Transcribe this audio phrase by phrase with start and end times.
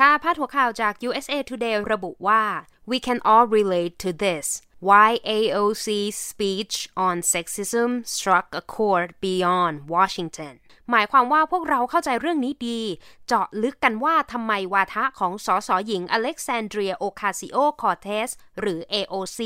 [0.00, 2.42] ค่ะพาดหัวข่าวจาก USA Today ระบุว่า
[2.90, 4.46] we can all relate to this
[4.88, 6.76] why AOC's speech
[7.06, 10.54] on sexism struck a chord beyond Washington
[10.90, 12.80] หมายความว่าพวกเราเข้าใจเรื่องนี้ดี
[13.26, 18.28] เจาะลึกกันว่าทำไมวาทะของสสหญิงอเล็กซานเดรียโอคาซิโอคอเทส
[18.60, 19.40] หรือ AOC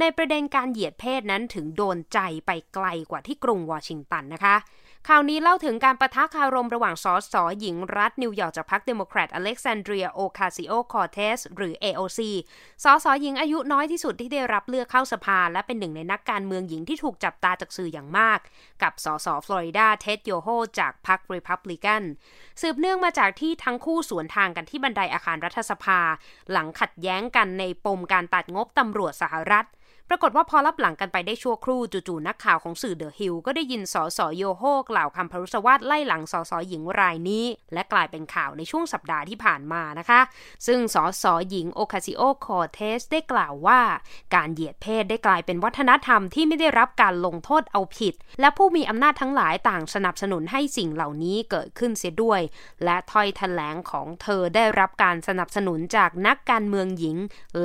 [0.00, 4.56] ในประเด็นการเหยียดเพศนั้นถึงโดนใจไปไกลกว่าที่กรุงวอชิงตันนะคะ
[5.06, 12.20] ข่าวนี้เล่าถึงการปะทะคารมระหว่างสสหญิงรัฐนิวยอร์กจากพรรคเดโมแครตอเล็กซานเดรียโอคาซิโอคอร์เทสหรือ AOC
[12.84, 18.38] สสหญิงอายุน้อยที่สุดที่ได้รับเลือกเข้าสภา และเป็นหนึ่งในนักการเมืองหญิงที่ถูกจับตาจากสื่ออย่างมาก
[18.82, 20.48] กับสสฟลอริดาเท็ดโยโฮ
[20.80, 22.02] จากพรรครีพับลิกัน
[22.60, 26.00] สืบเนื่องมาจากที่ทั้งคู่สวนทางกันที่บันไดอาคารรัฐสภา
[26.50, 29.66] หลังขัดแย้งกันในปมการตัดงบตำรวจสหรัฐ
[30.10, 40.20] ปรากฏว่าพอลับหลังกันไปได้ชั่วครู่จู่ๆนักข่าวของสื่อ The Hill ก็ได้ยินสอสอโยโฮกล่าวคำผรุสวาทไล่หลังสอสอหญิงรายนี้ และกลายเป็นข่าวในช่วงสัปดาห์ที่ผ่านมานะคะ
[40.66, 43.80] ซึ่งสอสอหญิงโอคาซิโอคอเทสได้กล่าวว่า
[44.34, 52.40] การเหยียดเพศได้กลายเป็นวัฒนธรรมที่ไม่ได้รับการลงโทษเอาผิด และผู้มีอำนาจทั้งหลายต่างสนับสนุนให้สิ่งเหล่านี้เกิดขึ้นเสียด้วย
[52.84, 57.16] และถ้อยแถลงของเธอได้รับการสนับสนุนจากนักการเมืองหญิง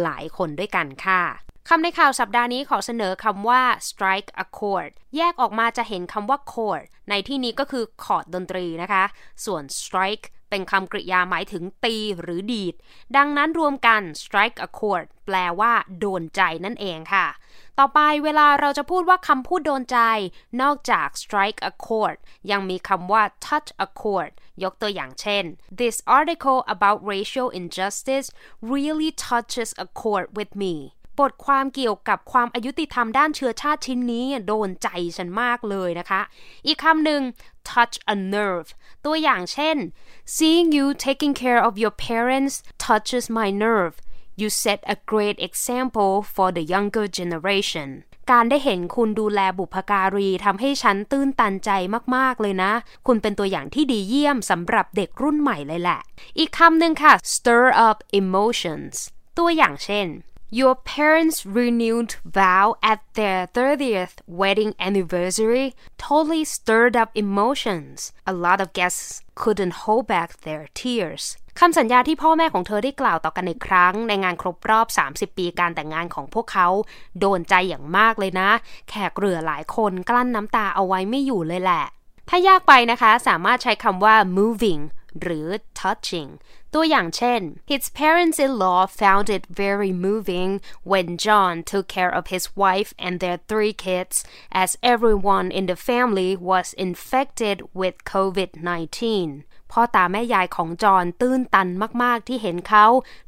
[0.01, 1.23] หลายคนด้วยกันค่ะ
[1.69, 9.03] คำในข่าวสัปดาห์นี้ขอเสนอคำว่า strike a chord แยกออกมาจะเห็นคำว่า chord ในที่นี้ก็คือคอร์ดดนตรีนะคะ
[9.45, 12.75] ส่วน strike เป็นคำกริยาหมายถึงตีหรือดีด
[13.17, 17.27] ดังนั้นรวมกัน strike a chord แปลว่าโดนใจนั่นเองค่ะ
[17.79, 19.99] ต่อไปเวลาเราจะพูดว่าคำพูดโดนใจ
[20.61, 22.17] นอกจาก strike a chord
[22.51, 24.31] ยังมีคำว่า touch a chord
[24.63, 25.43] ยกตัวอย่างเช่น
[25.79, 28.27] this article about racial injustice
[28.73, 30.75] really touches a chord with me
[31.19, 36.21] บทความเกี่ยวกับความอายุติธรรมด้านเชื้อชาติชิ้นนี้โดนใจฉันมากเลยนะคะ
[36.67, 37.21] อีกคำหนึ่ง
[37.69, 38.69] touch a nerve
[39.05, 39.77] ตัวอย่างเช่น
[40.35, 43.95] seeing you taking care of your parents touches my nerve
[44.41, 47.89] you set a great example for the younger generation
[48.31, 51.69] การได้เห็นคุณดูแลบุพการีทำให้ฉันตื้นตันใจ
[52.15, 52.71] มาก ๆ เลยนะ
[53.07, 55.99] คุณเป็นตัวอย่างที่ดีเยี่ยมสำหรับเด็กรุ่นใหม่เลยแหละ
[56.37, 58.95] อีกคำหนึ่งค่ะ stir up emotions
[59.37, 60.07] ตัวอย่างเช่น
[60.61, 68.13] Your parents' renewed vow at their 30th wedding anniversary totally stirred up emotions.
[68.31, 71.23] A lot of guests couldn't hold back their tears.
[71.59, 76.67] คำสัญญาที่พ่อแม่ของเธอได้กล่าวต่อกันในครั้ง ในงานครบรอบ 30 ปีการแต่งงานของพวกเขา
[77.19, 78.49] โดนใจอย่างมากเลยนะ
[78.89, 81.83] แขกเรือหลายคนกลั้นน้ำตาเอาไว้ไม่อยู่เลยแหละ
[82.29, 84.81] ถ้ายากไปนะคะ สามารถใช้คำว่า moving
[85.21, 85.47] หรือ
[85.79, 86.31] touching
[86.73, 87.41] ตัวอย่างเช่น
[87.71, 90.51] His parents-in-law found it very moving
[90.91, 94.15] when John took care of his wife and their three kids
[94.63, 98.97] as everyone in the family was infected with COVID-19
[99.71, 101.69] พ่อตาแม่ยายของจอนตื้นตัน
[102.03, 102.85] มาก ๆ ที่เห็นเขา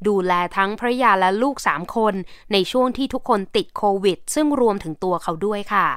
[0.07, 2.13] ดูแลทั้งภรรยาและลูกสามคน
[2.51, 5.87] ในช่วงที่ทุกคนติดโควิด ซึ่งรวมถึงตัวเขาด้วยค่ะ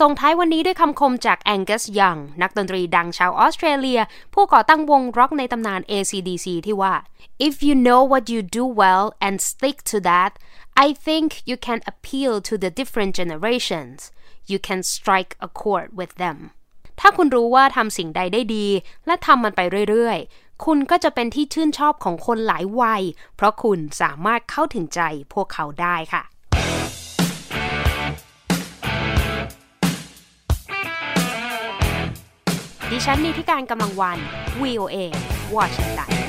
[0.00, 4.00] ส่งท้ายวันนี้ด้วยคำคมจากแองกัสยังนักดนตรีดังชาวออสเตรเลีย
[4.34, 6.94] ผู้ก่อตั้งวงร็อกในตำนาน ACDC ที่ว่า
[7.46, 10.32] if you know what you do well and stick to that
[10.84, 13.98] I think you can appeal to the different generations
[14.50, 16.38] you can strike a chord with them
[17.00, 18.66] ถ้าคุณรู้ว่าทำสิ่งใดได้ดี
[19.06, 23.02] และทำมันไปเรื่อยๆ คุณก็จะเป็นที่ชื่นชอบของคนหลายวัย
[23.36, 25.00] เพราะคุณสามารถเข้าถึงใจ
[25.34, 26.22] พวกเขาได้ค่ะ
[32.90, 34.18] ดิฉันนีทิการกำลังวัน
[34.60, 34.96] VOA
[35.56, 36.23] วอชิงตัน